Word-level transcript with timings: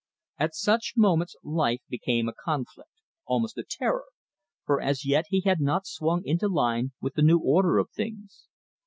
At 0.39 0.55
such 0.55 0.93
moments 0.97 1.35
life 1.43 1.81
became 1.87 2.27
a 2.27 2.33
conflict 2.33 2.89
almost 3.27 3.55
a 3.59 3.63
terror 3.63 4.05
for 4.65 4.81
as 4.81 5.05
yet 5.05 5.25
he 5.29 5.41
had 5.41 5.61
not 5.61 5.85
swung 5.85 6.25
into 6.25 6.47
line 6.47 6.93
with 6.99 7.13
the 7.13 7.21
new 7.21 7.37
order 7.37 7.77
of 7.77 7.91
things. 7.91 8.47